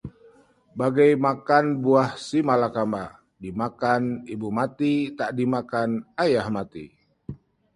Bagai 0.79 1.11
makan 1.25 1.65
buah 1.85 2.09
simalakama, 2.25 3.03
dimakan 3.41 4.03
ibu 4.33 4.47
mati, 4.57 4.93
tak 5.19 5.29
dimakan 5.37 5.89
ayah 6.23 6.47
mati 6.55 6.85